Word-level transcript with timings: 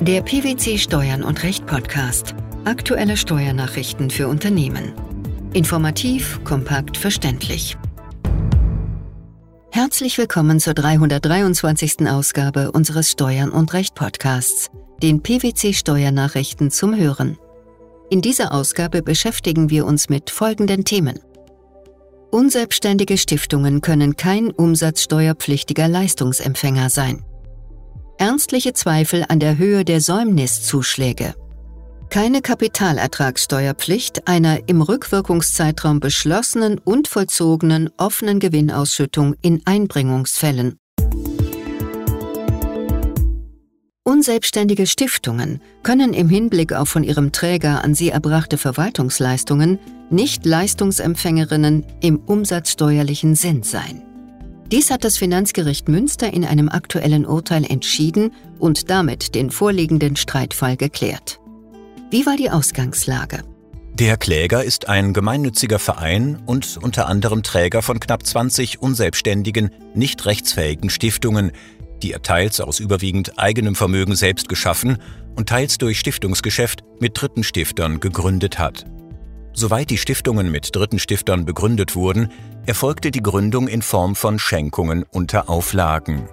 Der 0.00 0.22
PwC 0.22 0.78
Steuern 0.78 1.24
und 1.24 1.42
Recht 1.42 1.66
Podcast. 1.66 2.36
Aktuelle 2.64 3.16
Steuernachrichten 3.16 4.10
für 4.10 4.28
Unternehmen. 4.28 4.92
Informativ, 5.54 6.38
kompakt, 6.44 6.96
verständlich. 6.96 7.76
Herzlich 9.72 10.16
willkommen 10.16 10.60
zur 10.60 10.74
323. 10.74 12.08
Ausgabe 12.08 12.70
unseres 12.70 13.10
Steuern 13.10 13.50
und 13.50 13.74
Recht 13.74 13.96
Podcasts, 13.96 14.70
den 15.02 15.20
PwC 15.20 15.72
Steuernachrichten 15.72 16.70
zum 16.70 16.96
Hören. 16.96 17.36
In 18.08 18.20
dieser 18.20 18.52
Ausgabe 18.52 19.02
beschäftigen 19.02 19.68
wir 19.68 19.84
uns 19.84 20.08
mit 20.08 20.30
folgenden 20.30 20.84
Themen. 20.84 21.18
Unselbstständige 22.30 23.18
Stiftungen 23.18 23.80
können 23.80 24.14
kein 24.14 24.52
umsatzsteuerpflichtiger 24.52 25.88
Leistungsempfänger 25.88 26.88
sein 26.88 27.24
ernstliche 28.18 28.72
Zweifel 28.74 29.24
an 29.28 29.40
der 29.40 29.58
Höhe 29.58 29.84
der 29.84 30.00
Säumniszuschläge. 30.00 31.34
Keine 32.10 32.40
Kapitalertragssteuerpflicht 32.40 34.28
einer 34.28 34.68
im 34.68 34.80
Rückwirkungszeitraum 34.80 36.00
beschlossenen 36.00 36.78
und 36.78 37.06
vollzogenen 37.06 37.90
offenen 37.96 38.40
Gewinnausschüttung 38.40 39.34
in 39.42 39.62
Einbringungsfällen. 39.66 40.78
Unselbstständige 44.04 44.86
Stiftungen 44.86 45.60
können 45.82 46.14
im 46.14 46.30
Hinblick 46.30 46.72
auf 46.72 46.88
von 46.88 47.04
ihrem 47.04 47.30
Träger 47.30 47.84
an 47.84 47.94
sie 47.94 48.08
erbrachte 48.08 48.56
Verwaltungsleistungen 48.56 49.78
nicht 50.10 50.46
Leistungsempfängerinnen 50.46 51.84
im 52.00 52.16
umsatzsteuerlichen 52.16 53.34
Sinn 53.34 53.62
sein. 53.62 54.07
Dies 54.70 54.90
hat 54.90 55.02
das 55.02 55.16
Finanzgericht 55.16 55.88
Münster 55.88 56.30
in 56.30 56.44
einem 56.44 56.68
aktuellen 56.68 57.24
Urteil 57.24 57.64
entschieden 57.64 58.34
und 58.58 58.90
damit 58.90 59.34
den 59.34 59.50
vorliegenden 59.50 60.14
Streitfall 60.14 60.76
geklärt. 60.76 61.40
Wie 62.10 62.26
war 62.26 62.36
die 62.36 62.50
Ausgangslage? 62.50 63.44
Der 63.94 64.18
Kläger 64.18 64.62
ist 64.62 64.86
ein 64.88 65.14
gemeinnütziger 65.14 65.78
Verein 65.78 66.38
und 66.44 66.78
unter 66.82 67.08
anderem 67.08 67.42
Träger 67.42 67.80
von 67.80 67.98
knapp 67.98 68.26
20 68.26 68.82
unselbstständigen, 68.82 69.70
nicht 69.94 70.26
rechtsfähigen 70.26 70.90
Stiftungen, 70.90 71.52
die 72.02 72.12
er 72.12 72.20
teils 72.20 72.60
aus 72.60 72.78
überwiegend 72.78 73.38
eigenem 73.38 73.74
Vermögen 73.74 74.16
selbst 74.16 74.50
geschaffen 74.50 74.98
und 75.34 75.48
teils 75.48 75.78
durch 75.78 75.98
Stiftungsgeschäft 75.98 76.84
mit 77.00 77.20
dritten 77.20 77.42
Stiftern 77.42 78.00
gegründet 78.00 78.58
hat. 78.58 78.84
Soweit 79.54 79.90
die 79.90 79.98
Stiftungen 79.98 80.52
mit 80.52 80.76
dritten 80.76 81.00
Stiftern 81.00 81.44
begründet 81.44 81.96
wurden, 81.96 82.30
erfolgte 82.68 83.10
die 83.10 83.22
Gründung 83.22 83.66
in 83.66 83.80
Form 83.80 84.14
von 84.14 84.38
Schenkungen 84.38 85.02
unter 85.10 85.48
Auflagen. 85.48 86.28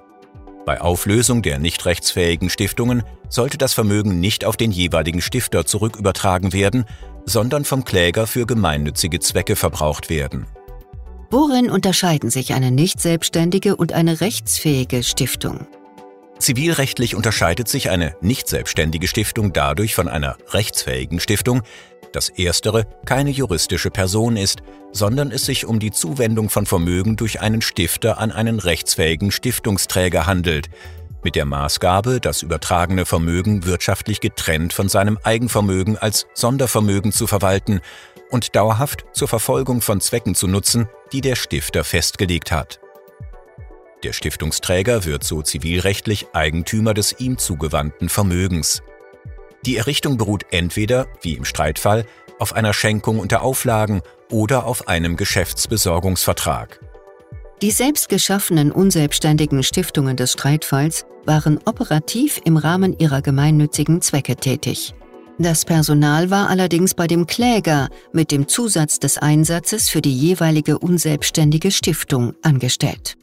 Bei 0.65 0.81
Auflösung 0.81 1.41
der 1.41 1.59
nicht 1.59 1.85
rechtsfähigen 1.85 2.49
Stiftungen 2.49 3.03
sollte 3.29 3.57
das 3.57 3.73
Vermögen 3.73 4.19
nicht 4.19 4.43
auf 4.43 4.57
den 4.57 4.71
jeweiligen 4.71 5.21
Stifter 5.21 5.65
zurückübertragen 5.65 6.51
werden, 6.51 6.83
sondern 7.25 7.63
vom 7.63 7.85
Kläger 7.85 8.27
für 8.27 8.45
gemeinnützige 8.45 9.21
Zwecke 9.21 9.55
verbraucht 9.55 10.09
werden. 10.09 10.45
Worin 11.31 11.69
unterscheiden 11.69 12.29
sich 12.29 12.53
eine 12.53 12.69
nicht 12.69 12.99
selbstständige 12.99 13.77
und 13.77 13.93
eine 13.93 14.19
rechtsfähige 14.19 15.03
Stiftung? 15.03 15.67
Zivilrechtlich 16.37 17.15
unterscheidet 17.15 17.69
sich 17.69 17.89
eine 17.89 18.13
nicht 18.19 18.49
selbstständige 18.49 19.07
Stiftung 19.07 19.53
dadurch 19.53 19.95
von 19.95 20.09
einer 20.09 20.35
rechtsfähigen 20.49 21.21
Stiftung, 21.21 21.61
dass 22.15 22.29
erstere 22.29 22.85
keine 23.05 23.29
juristische 23.29 23.91
Person 23.91 24.37
ist, 24.37 24.63
sondern 24.91 25.31
es 25.31 25.45
sich 25.45 25.65
um 25.65 25.79
die 25.79 25.91
Zuwendung 25.91 26.49
von 26.49 26.65
Vermögen 26.65 27.17
durch 27.17 27.41
einen 27.41 27.61
Stifter 27.61 28.17
an 28.17 28.31
einen 28.31 28.59
rechtsfähigen 28.59 29.31
Stiftungsträger 29.31 30.25
handelt, 30.25 30.69
mit 31.23 31.35
der 31.35 31.45
Maßgabe, 31.45 32.21
das 32.21 32.43
übertragene 32.43 33.05
Vermögen 33.05 33.65
wirtschaftlich 33.65 34.21
getrennt 34.21 34.73
von 34.73 34.87
seinem 34.89 35.17
Eigenvermögen 35.23 35.97
als 35.97 36.27
Sondervermögen 36.35 37.11
zu 37.11 37.25
verwalten 37.25 37.81
und 38.29 38.55
dauerhaft 38.55 39.05
zur 39.11 39.27
Verfolgung 39.27 39.81
von 39.81 39.99
Zwecken 39.99 40.35
zu 40.35 40.47
nutzen, 40.47 40.87
die 41.11 41.21
der 41.21 41.35
Stifter 41.35 41.83
festgelegt 41.83 42.51
hat. 42.51 42.79
Der 44.03 44.13
Stiftungsträger 44.13 45.05
wird 45.05 45.23
so 45.23 45.41
zivilrechtlich 45.41 46.27
Eigentümer 46.33 46.93
des 46.93 47.19
ihm 47.19 47.39
zugewandten 47.39 48.07
Vermögens. 48.07 48.83
Die 49.65 49.77
Errichtung 49.77 50.17
beruht 50.17 50.45
entweder, 50.51 51.07
wie 51.21 51.33
im 51.33 51.45
Streitfall, 51.45 52.05
auf 52.39 52.53
einer 52.53 52.73
Schenkung 52.73 53.19
unter 53.19 53.41
Auflagen 53.41 54.01
oder 54.31 54.65
auf 54.65 54.87
einem 54.87 55.15
Geschäftsbesorgungsvertrag. 55.15 56.79
Die 57.61 57.71
selbst 57.71 58.09
geschaffenen 58.09 58.71
unselbstständigen 58.71 59.63
Stiftungen 59.63 60.17
des 60.17 60.33
Streitfalls 60.33 61.05
waren 61.25 61.59
operativ 61.65 62.41
im 62.43 62.57
Rahmen 62.57 62.97
ihrer 62.99 63.21
gemeinnützigen 63.21 64.01
Zwecke 64.01 64.35
tätig. 64.35 64.93
Das 65.37 65.65
Personal 65.65 66.29
war 66.29 66.49
allerdings 66.49 66.93
bei 66.93 67.07
dem 67.07 67.27
Kläger 67.27 67.89
mit 68.13 68.31
dem 68.31 68.47
Zusatz 68.47 68.99
des 68.99 69.17
Einsatzes 69.17 69.89
für 69.89 70.01
die 70.01 70.15
jeweilige 70.15 70.79
unselbstständige 70.79 71.71
Stiftung 71.71 72.33
angestellt. 72.41 73.15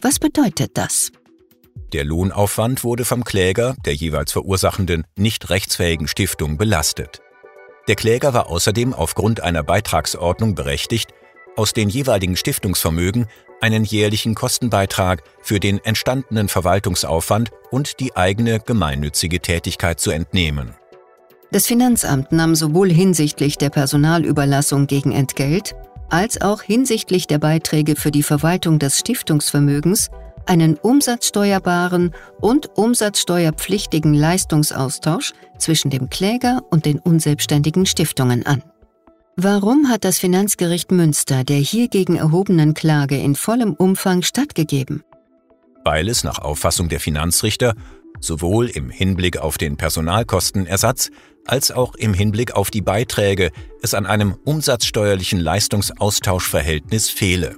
Was 0.00 0.18
bedeutet 0.18 0.72
das? 0.74 1.10
Der 1.92 2.04
Lohnaufwand 2.04 2.82
wurde 2.82 3.04
vom 3.04 3.24
Kläger, 3.24 3.76
der 3.84 3.94
jeweils 3.94 4.32
verursachenden, 4.32 5.04
nicht 5.16 5.50
rechtsfähigen 5.50 6.08
Stiftung 6.08 6.56
belastet. 6.56 7.20
Der 7.86 7.94
Kläger 7.94 8.34
war 8.34 8.48
außerdem 8.48 8.94
aufgrund 8.94 9.40
einer 9.40 9.62
Beitragsordnung 9.62 10.54
berechtigt, 10.54 11.10
aus 11.56 11.72
den 11.72 11.88
jeweiligen 11.88 12.36
Stiftungsvermögen 12.36 13.26
einen 13.60 13.84
jährlichen 13.84 14.34
Kostenbeitrag 14.34 15.22
für 15.40 15.60
den 15.60 15.78
entstandenen 15.84 16.48
Verwaltungsaufwand 16.48 17.50
und 17.70 18.00
die 18.00 18.16
eigene 18.16 18.60
gemeinnützige 18.60 19.40
Tätigkeit 19.40 20.00
zu 20.00 20.10
entnehmen. 20.10 20.74
Das 21.52 21.66
Finanzamt 21.66 22.32
nahm 22.32 22.56
sowohl 22.56 22.90
hinsichtlich 22.90 23.56
der 23.56 23.70
Personalüberlassung 23.70 24.86
gegen 24.86 25.12
Entgelt 25.12 25.76
als 26.10 26.40
auch 26.40 26.62
hinsichtlich 26.62 27.26
der 27.26 27.38
Beiträge 27.38 27.96
für 27.96 28.10
die 28.10 28.22
Verwaltung 28.22 28.78
des 28.78 28.98
Stiftungsvermögens 28.98 30.10
einen 30.46 30.76
umsatzsteuerbaren 30.76 32.14
und 32.40 32.70
umsatzsteuerpflichtigen 32.76 34.14
Leistungsaustausch 34.14 35.32
zwischen 35.58 35.90
dem 35.90 36.10
Kläger 36.10 36.62
und 36.70 36.84
den 36.86 36.98
unselbstständigen 36.98 37.86
Stiftungen 37.86 38.46
an. 38.46 38.62
Warum 39.36 39.88
hat 39.88 40.04
das 40.04 40.18
Finanzgericht 40.18 40.92
Münster 40.92 41.42
der 41.42 41.56
hiergegen 41.56 42.16
erhobenen 42.16 42.72
Klage 42.72 43.16
in 43.16 43.34
vollem 43.34 43.74
Umfang 43.74 44.22
stattgegeben? 44.22 45.02
Weil 45.84 46.08
es 46.08 46.22
nach 46.22 46.38
Auffassung 46.38 46.88
der 46.88 47.00
Finanzrichter 47.00 47.74
sowohl 48.20 48.68
im 48.68 48.90
Hinblick 48.90 49.38
auf 49.38 49.58
den 49.58 49.76
Personalkostenersatz 49.76 51.10
als 51.46 51.70
auch 51.70 51.94
im 51.94 52.14
Hinblick 52.14 52.52
auf 52.52 52.70
die 52.70 52.80
Beiträge 52.80 53.50
es 53.82 53.92
an 53.92 54.06
einem 54.06 54.34
umsatzsteuerlichen 54.44 55.40
Leistungsaustauschverhältnis 55.40 57.10
fehle. 57.10 57.56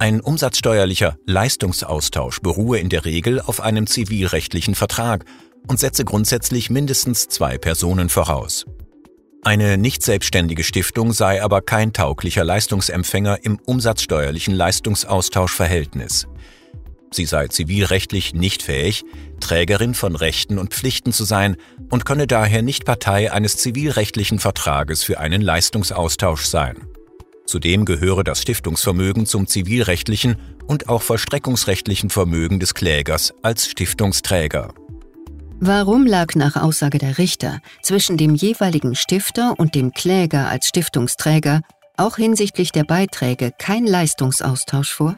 Ein 0.00 0.20
umsatzsteuerlicher 0.20 1.18
Leistungsaustausch 1.26 2.40
beruhe 2.40 2.78
in 2.78 2.88
der 2.88 3.04
Regel 3.04 3.40
auf 3.40 3.60
einem 3.60 3.88
zivilrechtlichen 3.88 4.76
Vertrag 4.76 5.24
und 5.66 5.80
setze 5.80 6.04
grundsätzlich 6.04 6.70
mindestens 6.70 7.26
zwei 7.26 7.58
Personen 7.58 8.08
voraus. 8.08 8.64
Eine 9.42 9.76
nicht 9.76 10.04
selbstständige 10.04 10.62
Stiftung 10.62 11.12
sei 11.12 11.42
aber 11.42 11.62
kein 11.62 11.92
tauglicher 11.92 12.44
Leistungsempfänger 12.44 13.44
im 13.44 13.58
umsatzsteuerlichen 13.66 14.54
Leistungsaustauschverhältnis. 14.54 16.28
Sie 17.10 17.24
sei 17.24 17.48
zivilrechtlich 17.48 18.34
nicht 18.34 18.62
fähig, 18.62 19.04
Trägerin 19.40 19.94
von 19.94 20.14
Rechten 20.14 20.58
und 20.58 20.74
Pflichten 20.74 21.12
zu 21.12 21.24
sein 21.24 21.56
und 21.90 22.04
könne 22.04 22.28
daher 22.28 22.62
nicht 22.62 22.84
Partei 22.84 23.32
eines 23.32 23.56
zivilrechtlichen 23.56 24.38
Vertrages 24.38 25.02
für 25.02 25.18
einen 25.18 25.42
Leistungsaustausch 25.42 26.44
sein. 26.44 26.76
Zudem 27.48 27.86
gehöre 27.86 28.24
das 28.24 28.42
Stiftungsvermögen 28.42 29.24
zum 29.24 29.46
zivilrechtlichen 29.46 30.36
und 30.66 30.90
auch 30.90 31.00
vollstreckungsrechtlichen 31.00 32.10
Vermögen 32.10 32.60
des 32.60 32.74
Klägers 32.74 33.32
als 33.42 33.68
Stiftungsträger. 33.68 34.74
Warum 35.58 36.04
lag 36.04 36.34
nach 36.34 36.56
Aussage 36.56 36.98
der 36.98 37.16
Richter 37.16 37.60
zwischen 37.82 38.18
dem 38.18 38.34
jeweiligen 38.34 38.94
Stifter 38.94 39.54
und 39.56 39.74
dem 39.74 39.92
Kläger 39.92 40.46
als 40.50 40.68
Stiftungsträger 40.68 41.62
auch 41.96 42.16
hinsichtlich 42.16 42.70
der 42.70 42.84
Beiträge 42.84 43.52
kein 43.58 43.86
Leistungsaustausch 43.86 44.92
vor? 44.92 45.16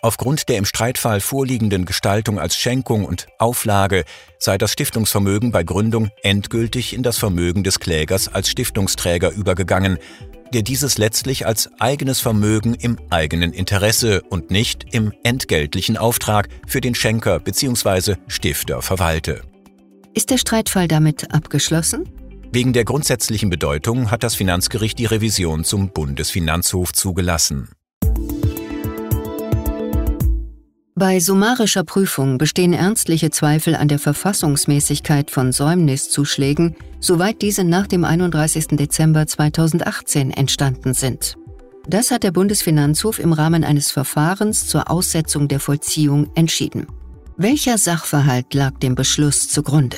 Aufgrund 0.00 0.48
der 0.48 0.58
im 0.58 0.64
Streitfall 0.64 1.20
vorliegenden 1.20 1.84
Gestaltung 1.84 2.40
als 2.40 2.56
Schenkung 2.56 3.04
und 3.04 3.28
Auflage 3.38 4.04
sei 4.40 4.58
das 4.58 4.72
Stiftungsvermögen 4.72 5.52
bei 5.52 5.62
Gründung 5.62 6.10
endgültig 6.24 6.92
in 6.92 7.04
das 7.04 7.18
Vermögen 7.18 7.62
des 7.62 7.78
Klägers 7.78 8.26
als 8.26 8.48
Stiftungsträger 8.48 9.30
übergegangen, 9.30 9.98
der 10.52 10.62
dieses 10.62 10.98
letztlich 10.98 11.46
als 11.46 11.70
eigenes 11.80 12.20
Vermögen 12.20 12.74
im 12.74 12.98
eigenen 13.10 13.52
Interesse 13.52 14.22
und 14.22 14.50
nicht 14.50 14.86
im 14.92 15.12
entgeltlichen 15.22 15.96
Auftrag 15.96 16.48
für 16.66 16.80
den 16.80 16.94
Schenker 16.94 17.40
bzw. 17.40 18.16
Stifter 18.28 18.82
verwalte. 18.82 19.42
Ist 20.14 20.30
der 20.30 20.38
Streitfall 20.38 20.88
damit 20.88 21.32
abgeschlossen? 21.32 22.08
Wegen 22.52 22.74
der 22.74 22.84
grundsätzlichen 22.84 23.48
Bedeutung 23.48 24.10
hat 24.10 24.22
das 24.22 24.34
Finanzgericht 24.34 24.98
die 24.98 25.06
Revision 25.06 25.64
zum 25.64 25.88
Bundesfinanzhof 25.88 26.92
zugelassen. 26.92 27.70
Bei 30.94 31.20
summarischer 31.20 31.84
Prüfung 31.84 32.36
bestehen 32.36 32.74
ernstliche 32.74 33.30
Zweifel 33.30 33.74
an 33.74 33.88
der 33.88 33.98
Verfassungsmäßigkeit 33.98 35.30
von 35.30 35.50
Säumniszuschlägen, 35.50 36.76
soweit 37.00 37.40
diese 37.40 37.64
nach 37.64 37.86
dem 37.86 38.04
31. 38.04 38.76
Dezember 38.76 39.26
2018 39.26 40.32
entstanden 40.32 40.92
sind. 40.92 41.38
Das 41.88 42.10
hat 42.10 42.24
der 42.24 42.30
Bundesfinanzhof 42.30 43.18
im 43.18 43.32
Rahmen 43.32 43.64
eines 43.64 43.90
Verfahrens 43.90 44.66
zur 44.66 44.90
Aussetzung 44.90 45.48
der 45.48 45.60
Vollziehung 45.60 46.30
entschieden. 46.34 46.86
Welcher 47.38 47.78
Sachverhalt 47.78 48.52
lag 48.52 48.78
dem 48.78 48.94
Beschluss 48.94 49.48
zugrunde? 49.48 49.96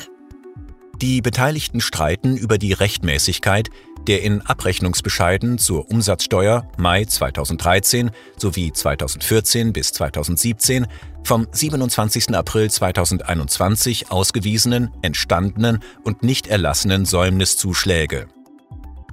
Die 1.01 1.21
Beteiligten 1.21 1.81
streiten 1.81 2.37
über 2.37 2.59
die 2.59 2.73
Rechtmäßigkeit 2.73 3.71
der 4.07 4.23
in 4.23 4.43
Abrechnungsbescheiden 4.43 5.59
zur 5.59 5.91
Umsatzsteuer 5.91 6.69
Mai 6.77 7.05
2013 7.05 8.11
sowie 8.37 8.73
2014 8.73 9.73
bis 9.73 9.93
2017 9.93 10.87
vom 11.25 11.47
27. 11.51 12.35
April 12.35 12.71
2021 12.71 14.11
ausgewiesenen, 14.11 14.91
entstandenen 15.03 15.81
und 16.03 16.23
nicht 16.23 16.47
erlassenen 16.47 17.07
Säumniszuschläge. 17.07 18.29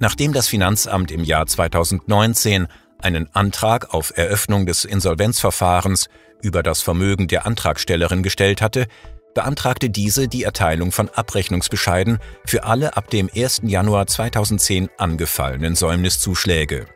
Nachdem 0.00 0.32
das 0.32 0.48
Finanzamt 0.48 1.10
im 1.10 1.24
Jahr 1.24 1.46
2019 1.46 2.66
einen 3.00 3.34
Antrag 3.34 3.94
auf 3.94 4.12
Eröffnung 4.16 4.66
des 4.66 4.84
Insolvenzverfahrens 4.84 6.08
über 6.42 6.62
das 6.62 6.82
Vermögen 6.82 7.28
der 7.28 7.46
Antragstellerin 7.46 8.22
gestellt 8.22 8.60
hatte, 8.60 8.86
beantragte 9.34 9.90
diese 9.90 10.28
die 10.28 10.44
Erteilung 10.44 10.92
von 10.92 11.08
Abrechnungsbescheiden 11.08 12.18
für 12.44 12.64
alle 12.64 12.96
ab 12.96 13.10
dem 13.10 13.30
1. 13.34 13.62
Januar 13.64 14.06
2010 14.06 14.90
angefallenen 14.98 15.74
Säumniszuschläge. 15.74 16.86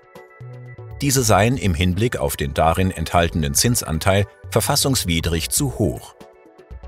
Diese 1.02 1.22
seien 1.22 1.56
im 1.58 1.74
Hinblick 1.74 2.16
auf 2.16 2.36
den 2.36 2.54
darin 2.54 2.90
enthaltenen 2.90 3.54
Zinsanteil 3.54 4.26
verfassungswidrig 4.50 5.50
zu 5.50 5.78
hoch. 5.78 6.14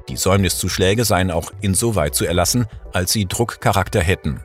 Die 0.09 0.17
Säumniszuschläge 0.17 1.05
seien 1.05 1.31
auch 1.31 1.53
insoweit 1.61 2.15
zu 2.15 2.25
erlassen, 2.25 2.67
als 2.93 3.13
sie 3.13 3.27
Druckcharakter 3.27 4.01
hätten. 4.01 4.41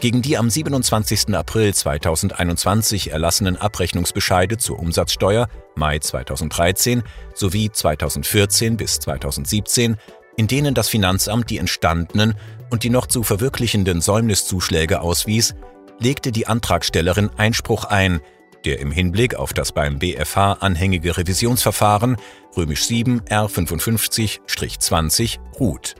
Gegen 0.00 0.22
die 0.22 0.38
am 0.38 0.48
27. 0.48 1.34
April 1.34 1.74
2021 1.74 3.10
erlassenen 3.12 3.58
Abrechnungsbescheide 3.58 4.56
zur 4.56 4.78
Umsatzsteuer 4.78 5.46
Mai 5.74 5.98
2013 5.98 7.02
sowie 7.34 7.70
2014 7.70 8.78
bis 8.78 8.98
2017, 9.00 9.98
in 10.38 10.46
denen 10.46 10.72
das 10.72 10.88
Finanzamt 10.88 11.50
die 11.50 11.58
entstandenen 11.58 12.34
und 12.70 12.82
die 12.82 12.88
noch 12.88 13.08
zu 13.08 13.22
verwirklichenden 13.22 14.00
Säumniszuschläge 14.00 15.02
auswies, 15.02 15.54
legte 15.98 16.32
die 16.32 16.46
Antragstellerin 16.46 17.28
Einspruch 17.36 17.84
ein, 17.84 18.20
der 18.64 18.78
im 18.78 18.92
Hinblick 18.92 19.34
auf 19.34 19.52
das 19.52 19.72
beim 19.72 19.98
BFH 19.98 20.54
anhängige 20.54 21.18
Revisionsverfahren 21.18 22.16
römisch 22.56 22.86
7 22.86 23.26
R 23.26 23.48
55-20 23.48 25.40
ruht. 25.58 25.96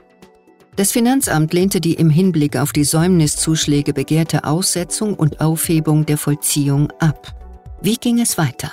Das 0.77 0.93
Finanzamt 0.93 1.53
lehnte 1.53 1.81
die 1.81 1.95
im 1.95 2.09
Hinblick 2.09 2.55
auf 2.55 2.71
die 2.71 2.85
Säumniszuschläge 2.85 3.93
begehrte 3.93 4.45
Aussetzung 4.45 5.15
und 5.15 5.41
Aufhebung 5.41 6.05
der 6.05 6.17
Vollziehung 6.17 6.91
ab. 6.99 7.35
Wie 7.81 7.97
ging 7.97 8.19
es 8.21 8.37
weiter? 8.37 8.71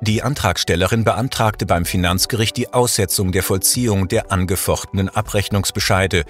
Die 0.00 0.22
Antragstellerin 0.22 1.04
beantragte 1.04 1.66
beim 1.66 1.84
Finanzgericht 1.84 2.56
die 2.56 2.72
Aussetzung 2.72 3.30
der 3.30 3.44
Vollziehung 3.44 4.08
der 4.08 4.32
angefochtenen 4.32 5.08
Abrechnungsbescheide, 5.08 6.24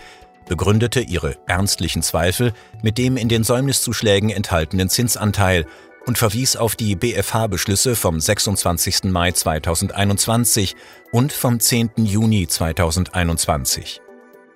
begründete 0.47 1.01
ihre 1.01 1.37
ernstlichen 1.47 2.03
Zweifel 2.03 2.53
mit 2.83 2.99
dem 2.99 3.17
in 3.17 3.31
den 3.31 3.45
Säumniszuschlägen 3.45 4.29
enthaltenen 4.29 4.91
Zinsanteil 4.91 5.65
und 6.07 6.19
verwies 6.19 6.57
auf 6.57 6.77
die 6.77 6.97
BFH-Beschlüsse 6.97 7.97
vom 7.97 8.21
26. 8.21 9.05
Mai 9.05 9.33
2021 9.33 10.77
und 11.11 11.33
vom 11.33 11.59
10. 11.59 11.93
Juni 11.97 12.49
2021. 12.49 14.02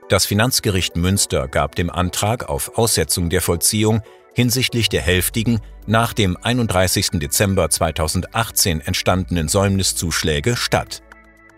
Das 0.08 0.25
Finanzgericht 0.25 0.97
Münster 0.97 1.49
gab 1.49 1.75
dem 1.75 1.91
Antrag 1.91 2.49
auf 2.49 2.79
Aussetzung 2.79 3.29
der 3.29 3.41
Vollziehung 3.41 4.03
hinsichtlich 4.35 4.88
der 4.88 5.00
hälftigen, 5.00 5.61
nach 5.87 6.12
dem 6.12 6.37
31. 6.41 7.12
Dezember 7.14 7.70
2018 7.70 8.82
entstandenen 8.82 9.49
Säumniszuschläge 9.49 10.55
statt. 10.55 11.03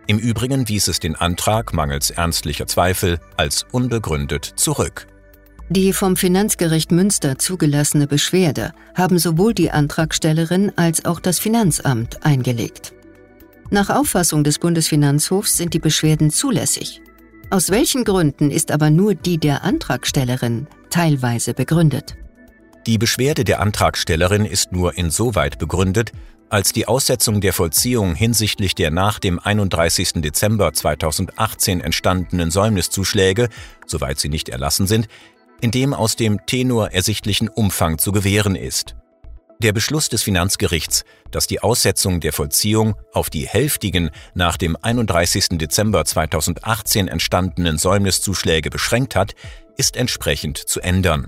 Im 0.06 0.18
Übrigen 0.18 0.68
wies 0.68 0.88
es 0.88 0.98
den 0.98 1.14
Antrag 1.14 1.74
mangels 1.74 2.10
ernstlicher 2.10 2.66
Zweifel 2.66 3.18
als 3.36 3.66
unbegründet 3.70 4.54
zurück. 4.56 5.08
Die 5.68 5.92
vom 5.92 6.16
Finanzgericht 6.16 6.90
Münster 6.90 7.38
zugelassene 7.38 8.06
Beschwerde 8.06 8.72
haben 8.94 9.18
sowohl 9.18 9.52
die 9.52 9.70
Antragstellerin 9.70 10.72
als 10.76 11.04
auch 11.04 11.20
das 11.20 11.38
Finanzamt 11.38 12.24
eingelegt. 12.24 12.94
Nach 13.68 13.90
Auffassung 13.90 14.44
des 14.44 14.58
Bundesfinanzhofs 14.58 15.58
sind 15.58 15.74
die 15.74 15.78
Beschwerden 15.78 16.30
zulässig. 16.30 17.02
Aus 17.50 17.70
welchen 17.70 18.04
Gründen 18.04 18.50
ist 18.50 18.70
aber 18.70 18.90
nur 18.90 19.14
die 19.14 19.38
der 19.38 19.64
Antragstellerin 19.64 20.66
teilweise 20.90 21.54
begründet? 21.54 22.14
Die 22.86 22.98
Beschwerde 22.98 23.44
der 23.44 23.60
Antragstellerin 23.60 24.44
ist 24.44 24.70
nur 24.72 24.98
insoweit 24.98 25.58
begründet, 25.58 26.12
als 26.50 26.74
die 26.74 26.86
Aussetzung 26.86 27.40
der 27.40 27.54
Vollziehung 27.54 28.14
hinsichtlich 28.14 28.74
der 28.74 28.90
nach 28.90 29.18
dem 29.18 29.38
31. 29.38 30.20
Dezember 30.20 30.74
2018 30.74 31.80
entstandenen 31.80 32.50
Säumniszuschläge, 32.50 33.48
soweit 33.86 34.18
sie 34.18 34.28
nicht 34.28 34.50
erlassen 34.50 34.86
sind, 34.86 35.08
in 35.62 35.70
dem 35.70 35.94
aus 35.94 36.16
dem 36.16 36.44
Tenor 36.44 36.92
ersichtlichen 36.92 37.48
Umfang 37.48 37.96
zu 37.96 38.12
gewähren 38.12 38.56
ist. 38.56 38.94
Der 39.60 39.72
Beschluss 39.72 40.08
des 40.08 40.22
Finanzgerichts, 40.22 41.04
das 41.32 41.48
die 41.48 41.60
Aussetzung 41.60 42.20
der 42.20 42.32
Vollziehung 42.32 42.94
auf 43.12 43.28
die 43.28 43.48
hälftigen 43.48 44.10
nach 44.32 44.56
dem 44.56 44.76
31. 44.80 45.58
Dezember 45.58 46.04
2018 46.04 47.08
entstandenen 47.08 47.76
Säumniszuschläge 47.76 48.70
beschränkt 48.70 49.16
hat, 49.16 49.34
ist 49.76 49.96
entsprechend 49.96 50.58
zu 50.58 50.80
ändern. 50.80 51.26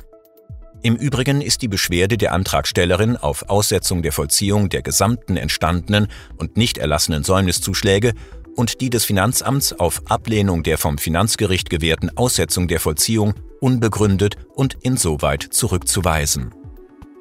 Im 0.82 0.94
Übrigen 0.94 1.40
ist 1.40 1.60
die 1.62 1.68
Beschwerde 1.68 2.18
der 2.18 2.32
Antragstellerin 2.32 3.16
auf 3.16 3.48
Aussetzung 3.48 4.00
der 4.02 4.12
Vollziehung 4.12 4.68
der 4.68 4.82
gesamten 4.82 5.36
entstandenen 5.36 6.06
und 6.38 6.56
nicht 6.56 6.78
erlassenen 6.78 7.24
Säumniszuschläge 7.24 8.12
und 8.54 8.80
die 8.80 8.90
des 8.90 9.04
Finanzamts 9.04 9.72
auf 9.72 10.02
Ablehnung 10.08 10.62
der 10.62 10.78
vom 10.78 10.98
Finanzgericht 10.98 11.68
gewährten 11.68 12.16
Aussetzung 12.16 12.68
der 12.68 12.78
Vollziehung 12.78 13.34
unbegründet 13.60 14.36
und 14.54 14.76
insoweit 14.82 15.42
zurückzuweisen. 15.42 16.54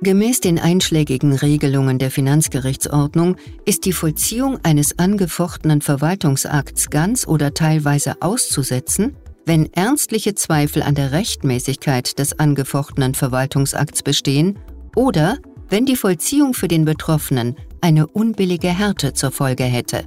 Gemäß 0.01 0.39
den 0.39 0.59
einschlägigen 0.59 1.33
Regelungen 1.33 1.99
der 1.99 2.09
Finanzgerichtsordnung 2.09 3.35
ist 3.65 3.83
die 3.83 3.91
Vollziehung 3.91 4.57
eines 4.63 4.97
angefochtenen 4.97 5.81
Verwaltungsakts 5.81 6.89
ganz 6.89 7.27
oder 7.27 7.53
teilweise 7.53 8.21
auszusetzen, 8.21 9.17
wenn 9.45 9.71
ernstliche 9.73 10.35
Zweifel 10.35 10.83
an 10.83 10.95
der 10.95 11.11
Rechtmäßigkeit 11.11 12.17
des 12.17 12.39
angefochtenen 12.39 13.13
Verwaltungsakts 13.13 14.01
bestehen 14.01 14.57
oder 14.95 15.37
wenn 15.67 15.85
die 15.85 15.97
Vollziehung 15.97 16.53
für 16.53 16.69
den 16.69 16.85
Betroffenen 16.85 17.57
eine 17.81 18.07
unbillige 18.07 18.69
Härte 18.69 19.13
zur 19.13 19.31
Folge 19.31 19.65
hätte. 19.65 20.05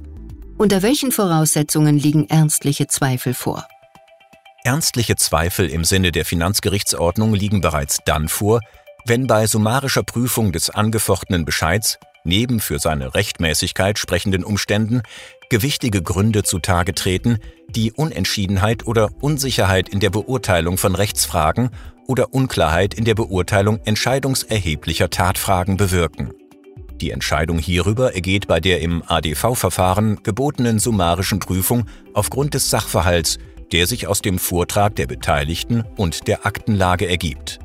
Unter 0.57 0.81
welchen 0.81 1.11
Voraussetzungen 1.11 1.99
liegen 1.99 2.27
ernstliche 2.29 2.87
Zweifel 2.87 3.35
vor? 3.35 3.67
Ernstliche 4.63 5.17
Zweifel 5.17 5.67
im 5.69 5.83
Sinne 5.83 6.11
der 6.11 6.25
Finanzgerichtsordnung 6.25 7.35
liegen 7.35 7.61
bereits 7.61 7.99
dann 8.05 8.27
vor, 8.27 8.59
wenn 9.05 9.27
bei 9.27 9.47
summarischer 9.47 10.03
Prüfung 10.03 10.51
des 10.51 10.69
angefochtenen 10.69 11.45
Bescheids 11.45 11.99
neben 12.23 12.59
für 12.59 12.79
seine 12.79 13.13
Rechtmäßigkeit 13.13 13.99
sprechenden 13.99 14.43
Umständen 14.43 15.01
gewichtige 15.49 16.01
Gründe 16.01 16.43
zutage 16.43 16.93
treten, 16.93 17.37
die 17.69 17.91
Unentschiedenheit 17.91 18.87
oder 18.87 19.09
Unsicherheit 19.21 19.89
in 19.89 19.99
der 19.99 20.09
Beurteilung 20.09 20.77
von 20.77 20.95
Rechtsfragen 20.95 21.69
oder 22.07 22.33
Unklarheit 22.33 22.93
in 22.93 23.05
der 23.05 23.15
Beurteilung 23.15 23.79
entscheidungserheblicher 23.85 25.09
Tatfragen 25.09 25.77
bewirken. 25.77 26.31
Die 27.01 27.11
Entscheidung 27.11 27.59
hierüber 27.59 28.15
ergeht 28.15 28.47
bei 28.47 28.59
der 28.59 28.81
im 28.81 29.03
ADV-Verfahren 29.05 30.23
gebotenen 30.23 30.79
summarischen 30.79 31.39
Prüfung 31.39 31.85
aufgrund 32.13 32.53
des 32.53 32.69
Sachverhalts, 32.69 33.39
der 33.71 33.87
sich 33.87 34.07
aus 34.07 34.21
dem 34.21 34.39
Vortrag 34.39 34.95
der 34.95 35.07
Beteiligten 35.07 35.83
und 35.97 36.27
der 36.27 36.45
Aktenlage 36.45 37.07
ergibt. 37.07 37.59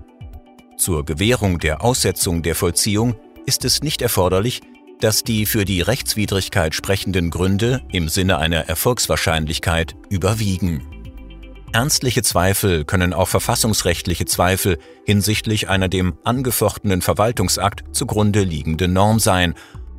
Zur 0.79 1.05
Gewährung 1.05 1.59
der 1.59 1.83
Aussetzung 1.83 2.43
der 2.43 2.55
Vollziehung 2.55 3.17
ist 3.47 3.65
es 3.65 3.83
nicht 3.83 4.01
erforderlich, 4.01 4.61
dass 5.01 5.25
die 5.25 5.45
für 5.45 5.65
die 5.65 5.81
Rechtswidrigkeit 5.81 6.73
sprechenden 6.73 7.31
Gründe 7.31 7.83
im 7.91 8.09
Sinne 8.09 8.39
einer 8.39 8.69
Erfolgswahrscheinlichkeit 8.69 9.97
überwiegen. 10.09 10.87
Ernstliche 11.73 12.23
Zweifel 12.23 12.85
können 12.85 13.13
auch 13.13 13.29
verfassungsrechtliche 13.29 14.25
Zweifel 14.25 14.79
hinsichtlich 15.05 15.69
einer 15.69 15.89
dem 15.89 16.15
angefochtenen 16.23 17.03
Verwaltungsakt 17.03 17.95
zugrunde 17.95 18.43
liegenden 18.43 18.93
Norm 18.93 19.19
sein 19.19 19.55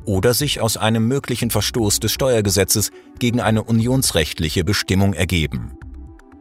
oder 0.06 0.32
sich 0.32 0.62
aus 0.62 0.78
einem 0.78 1.06
möglichen 1.06 1.50
Verstoß 1.50 2.00
des 2.00 2.10
Steuergesetzes 2.12 2.90
gegen 3.18 3.40
eine 3.40 3.62
unionsrechtliche 3.62 4.64
Bestimmung 4.64 5.12
ergeben. 5.12 5.72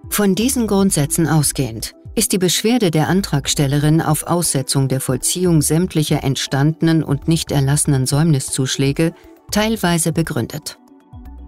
Von 0.09 0.33
diesen 0.33 0.65
Grundsätzen 0.65 1.27
ausgehend 1.27 1.93
ist 2.19 2.33
die 2.33 2.37
Beschwerde 2.37 2.91
der 2.91 3.07
Antragstellerin 3.07 4.01
auf 4.01 4.23
Aussetzung 4.23 4.89
der 4.89 4.99
Vollziehung 4.99 5.61
sämtlicher 5.61 6.21
entstandenen 6.21 7.01
und 7.01 7.29
nicht 7.29 7.49
erlassenen 7.49 8.05
Säumniszuschläge 8.05 9.13
teilweise 9.51 10.11
begründet. 10.11 10.77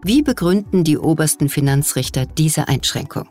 Wie 0.01 0.21
begründen 0.21 0.85
die 0.85 0.97
obersten 0.97 1.49
Finanzrichter 1.49 2.25
diese 2.25 2.69
Einschränkung? 2.69 3.27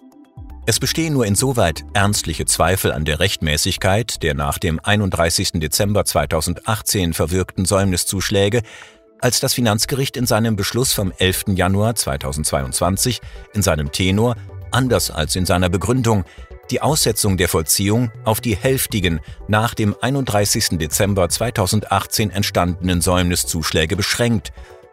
Es 0.67 0.79
bestehen 0.79 1.15
nur 1.15 1.25
insoweit 1.25 1.83
ernstliche 1.95 2.45
Zweifel 2.45 2.93
an 2.93 3.07
der 3.07 3.21
Rechtmäßigkeit 3.21 4.23
der 4.23 4.35
nach 4.35 4.59
dem 4.59 4.79
31. 4.79 5.53
Dezember 5.53 6.05
2018 6.05 7.15
verwirkten 7.15 7.65
Säumniszuschläge, 7.65 8.61
als 9.19 9.41
das 9.41 9.55
Finanzgericht 9.55 10.19
in 10.19 10.27
seinem 10.27 10.57
Beschluss 10.57 10.93
vom 10.93 11.11
11. 11.17 11.45
Januar 11.55 11.95
2022 11.95 13.23
in 13.55 13.63
seinem 13.63 13.93
Tenor, 13.93 14.37
anders 14.73 15.11
als 15.11 15.37
in 15.37 15.47
seiner 15.47 15.71
Begründung, 15.71 16.27
die 16.71 16.81
Aussetzung 16.81 17.37
der 17.37 17.49
Vollziehung 17.49 18.11
auf 18.25 18.41
die 18.41 18.57
hälftigen 18.57 19.21
nach 19.49 19.75
dem 19.75 19.95
31. 20.01 20.79
Dezember 20.79 21.29
2018 21.29 22.31
entstandenen 22.31 23.01
Säumniszuschläge 23.01 23.97
beschränkt 23.97 24.53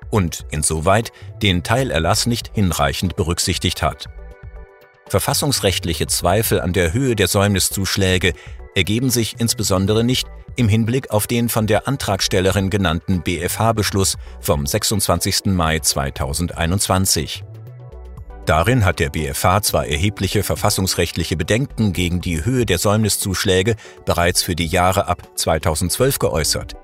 und 0.10 0.46
insoweit 0.52 1.12
den 1.42 1.64
Teilerlass 1.64 2.26
nicht 2.26 2.52
hinreichend 2.54 3.16
berücksichtigt 3.16 3.82
hat. 3.82 4.06
Verfassungsrechtliche 5.08 6.08
Zweifel 6.08 6.60
an 6.60 6.74
der 6.74 6.94
Höhe 6.94 7.16
der 7.16 7.28
Säumniszuschläge 7.28 8.34
ergeben 8.76 9.10
sich 9.10 9.40
insbesondere 9.40 10.04
nicht 10.04 10.28
im 10.56 10.68
Hinblick 10.68 11.12
auf 11.12 11.28
den 11.28 11.50
von 11.50 11.68
der 11.68 11.88
Antragstellerin 11.88 12.70
genannten 12.70 13.22
BFH-Beschluss 13.22 14.18
vom 14.42 14.66
26. 14.66 15.46
Mai 15.46 15.80
2021. 15.80 17.44
Darin 18.48 18.86
hat 18.86 19.00
der 19.00 19.10
BFH 19.10 19.62
zwar 19.64 19.88
erhebliche 19.88 20.42
verfassungsrechtliche 20.42 21.36
Bedenken 21.36 21.92
gegen 21.92 22.22
die 22.22 22.46
Höhe 22.46 22.66
der 22.66 22.78
Säumniszuschläge 22.78 23.76
bereits 24.06 24.42
für 24.42 24.56
die 24.56 24.68
Jahre 24.68 25.08
ab 25.08 25.22
2012 25.36 26.18
geäußert. 26.18 26.78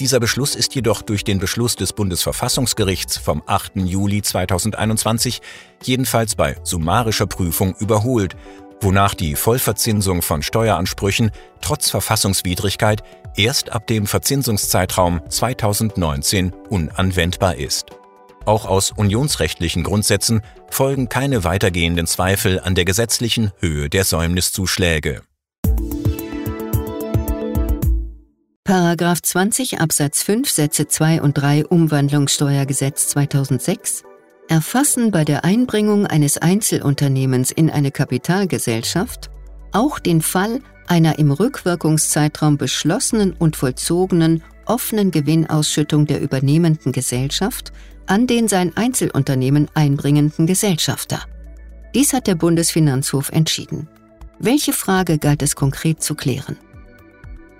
Dieser 0.00 0.18
Beschluss 0.18 0.56
ist 0.56 0.74
jedoch 0.74 1.02
durch 1.02 1.22
den 1.22 1.38
Beschluss 1.38 1.76
des 1.76 1.92
Bundesverfassungsgerichts 1.92 3.16
vom 3.16 3.44
8. 3.46 3.76
Juli 3.76 4.22
2021 4.22 5.40
jedenfalls 5.84 6.34
bei 6.34 6.56
summarischer 6.64 7.28
Prüfung 7.28 7.76
überholt, 7.78 8.34
wonach 8.80 9.14
die 9.14 9.36
Vollverzinsung 9.36 10.20
von 10.20 10.42
Steueransprüchen 10.42 11.30
trotz 11.60 11.90
Verfassungswidrigkeit 11.90 13.04
erst 13.36 13.70
ab 13.70 13.86
dem 13.86 14.08
Verzinsungszeitraum 14.08 15.20
2019 15.28 16.52
unanwendbar 16.70 17.54
ist. 17.54 17.86
Auch 18.44 18.64
aus 18.64 18.92
unionsrechtlichen 18.92 19.82
Grundsätzen 19.82 20.42
folgen 20.70 21.08
keine 21.08 21.44
weitergehenden 21.44 22.06
Zweifel 22.06 22.60
an 22.60 22.74
der 22.74 22.84
gesetzlichen 22.84 23.52
Höhe 23.58 23.90
der 23.90 24.04
Säumniszuschläge. 24.04 25.22
Paragraph 28.64 29.22
20 29.22 29.80
Absatz 29.80 30.22
5 30.22 30.50
Sätze 30.50 30.88
2 30.88 31.22
und 31.22 31.34
3 31.38 31.64
Umwandlungssteuergesetz 31.66 33.08
2006 33.08 34.02
erfassen 34.48 35.10
bei 35.10 35.24
der 35.24 35.44
Einbringung 35.44 36.06
eines 36.06 36.36
Einzelunternehmens 36.36 37.50
in 37.50 37.70
eine 37.70 37.90
Kapitalgesellschaft 37.90 39.30
auch 39.72 39.98
den 39.98 40.22
Fall 40.22 40.60
einer 40.86 41.18
im 41.18 41.30
Rückwirkungszeitraum 41.30 42.56
beschlossenen 42.56 43.32
und 43.32 43.56
vollzogenen 43.56 44.42
offenen 44.66 45.10
Gewinnausschüttung 45.10 46.06
der 46.06 46.20
übernehmenden 46.20 46.92
Gesellschaft 46.92 47.72
an 48.08 48.26
den 48.26 48.48
sein 48.48 48.76
Einzelunternehmen 48.76 49.68
einbringenden 49.74 50.46
Gesellschafter. 50.46 51.20
Dies 51.94 52.12
hat 52.12 52.26
der 52.26 52.34
Bundesfinanzhof 52.34 53.30
entschieden. 53.30 53.88
Welche 54.38 54.72
Frage 54.72 55.18
galt 55.18 55.42
es 55.42 55.56
konkret 55.56 56.02
zu 56.02 56.14
klären? 56.14 56.56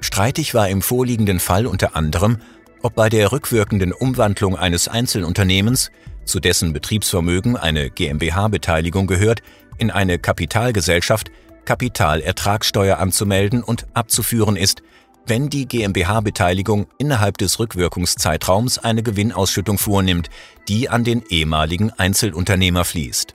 Streitig 0.01 0.55
war 0.55 0.69
im 0.69 0.83
vorliegenden 0.83 1.41
Fall 1.41 1.67
unter 1.67 1.97
anderem, 1.97 2.39
ob 2.83 2.95
bei 2.95 3.09
der 3.09 3.33
rückwirkenden 3.33 3.93
Umwandlung 3.93 4.57
eines 4.57 4.89
Einzelunternehmens, 4.89 5.91
zu 6.25 6.41
dessen 6.41 6.73
Betriebsvermögen 6.73 7.57
eine 7.57 7.91
GmbH-Beteiligung 7.91 9.07
gehört, 9.07 9.43
in 9.79 9.91
eine 9.91 10.19
Kapitalgesellschaft 10.19 11.31
Kapitalertragssteuer 11.65 12.99
anzumelden 12.99 13.63
und 13.63 13.87
abzuführen 13.93 14.57
ist, 14.57 14.83
wenn 15.29 15.49
die 15.51 15.67
GmbH-Beteiligung 15.67 16.87
innerhalb 16.99 17.39
des 17.39 17.59
Rückwirkungszeitraums 17.59 18.79
eine 18.79 19.03
Gewinnausschüttung 19.03 19.79
vornimmt, 19.79 20.29
die 20.69 20.89
an 20.89 21.05
den 21.05 21.23
ehemaligen 21.29 21.91
Einzelunternehmer 21.93 22.85
fließt. 22.85 23.35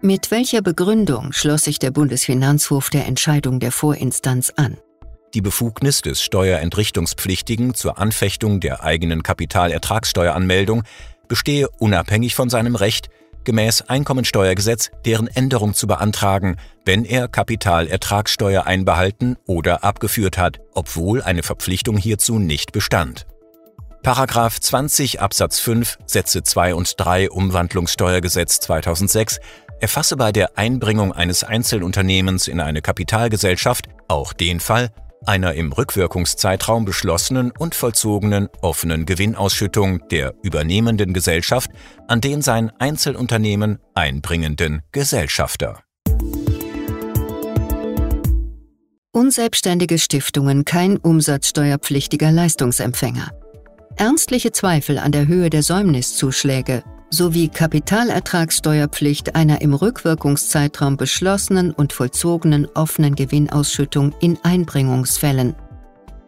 Mit 0.00 0.30
welcher 0.30 0.62
Begründung 0.62 1.32
schloss 1.32 1.64
sich 1.64 1.78
der 1.78 1.90
Bundesfinanzhof 1.90 2.90
der 2.90 3.06
Entscheidung 3.06 3.60
der 3.60 3.72
Vorinstanz 3.72 4.52
an? 4.56 4.76
die 5.34 5.40
Befugnis 5.40 6.02
des 6.02 6.22
Steuerentrichtungspflichtigen 6.22 7.74
zur 7.74 7.98
Anfechtung 7.98 8.60
der 8.60 8.82
eigenen 8.82 9.22
Kapitalertragssteueranmeldung 9.22 10.82
bestehe 11.28 11.68
unabhängig 11.78 12.34
von 12.34 12.50
seinem 12.50 12.76
Recht, 12.76 13.08
gemäß 13.44 13.82
Einkommensteuergesetz 13.82 14.90
deren 15.04 15.26
Änderung 15.26 15.74
zu 15.74 15.86
beantragen, 15.86 16.56
wenn 16.84 17.04
er 17.04 17.28
Kapitalertragssteuer 17.28 18.66
einbehalten 18.66 19.36
oder 19.46 19.84
abgeführt 19.84 20.38
hat, 20.38 20.60
obwohl 20.74 21.22
eine 21.22 21.42
Verpflichtung 21.42 21.96
hierzu 21.96 22.38
nicht 22.38 22.72
bestand. 22.72 23.26
Paragraph 24.02 24.58
20 24.58 25.20
Absatz 25.20 25.60
5 25.60 25.98
Sätze 26.06 26.42
2 26.42 26.74
und 26.74 26.94
3 26.98 27.30
Umwandlungssteuergesetz 27.30 28.58
2006 28.60 29.38
erfasse 29.80 30.16
bei 30.16 30.32
der 30.32 30.58
Einbringung 30.58 31.12
eines 31.12 31.44
Einzelunternehmens 31.44 32.48
in 32.48 32.60
eine 32.60 32.82
Kapitalgesellschaft 32.82 33.86
auch 34.08 34.32
den 34.32 34.60
Fall, 34.60 34.90
einer 35.26 35.54
im 35.54 35.72
Rückwirkungszeitraum 35.72 36.84
beschlossenen 36.84 37.52
und 37.58 37.74
vollzogenen 37.74 38.48
offenen 38.60 39.06
Gewinnausschüttung 39.06 40.08
der 40.08 40.34
übernehmenden 40.42 41.12
Gesellschaft 41.12 41.70
an 42.08 42.20
den 42.20 42.42
sein 42.42 42.70
Einzelunternehmen 42.78 43.78
einbringenden 43.94 44.82
Gesellschafter. 44.92 45.82
Unselbstständige 49.12 49.98
Stiftungen 49.98 50.64
kein 50.64 50.96
umsatzsteuerpflichtiger 50.96 52.32
Leistungsempfänger. 52.32 53.30
Ernstliche 53.96 54.52
Zweifel 54.52 54.98
an 54.98 55.12
der 55.12 55.26
Höhe 55.26 55.50
der 55.50 55.62
Säumniszuschläge 55.62 56.82
sowie 57.12 57.48
Kapitalertragssteuerpflicht 57.48 59.36
einer 59.36 59.60
im 59.60 59.74
Rückwirkungszeitraum 59.74 60.96
beschlossenen 60.96 61.70
und 61.70 61.92
vollzogenen 61.92 62.66
offenen 62.74 63.14
Gewinnausschüttung 63.14 64.14
in 64.20 64.38
Einbringungsfällen. 64.42 65.54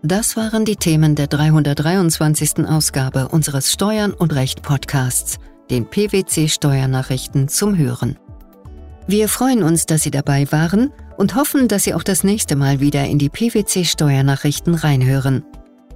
Das 0.02 0.36
waren 0.36 0.66
die 0.66 0.76
Themen 0.76 1.14
der 1.14 1.26
323. 1.26 2.68
Ausgabe 2.68 3.28
unseres 3.28 3.72
Steuern 3.72 4.12
und 4.12 4.34
Recht 4.34 4.62
Podcasts, 4.62 5.38
den 5.70 5.88
PwC 5.88 6.48
Steuernachrichten 6.48 7.48
zum 7.48 7.78
Hören. 7.78 8.18
Wir 9.06 9.28
freuen 9.28 9.62
uns, 9.62 9.86
dass 9.86 10.02
Sie 10.02 10.10
dabei 10.10 10.50
waren 10.52 10.92
und 11.16 11.34
hoffen, 11.34 11.68
dass 11.68 11.84
Sie 11.84 11.94
auch 11.94 12.02
das 12.02 12.24
nächste 12.24 12.56
Mal 12.56 12.80
wieder 12.80 13.04
in 13.06 13.18
die 13.18 13.30
PwC 13.30 13.84
Steuernachrichten 13.84 14.74
reinhören. 14.74 15.44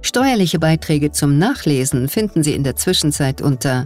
Steuerliche 0.01 0.57
Beiträge 0.57 1.11
zum 1.11 1.37
Nachlesen 1.37 2.09
finden 2.09 2.41
Sie 2.41 2.55
in 2.55 2.63
der 2.63 2.75
Zwischenzeit 2.75 3.41
unter 3.41 3.85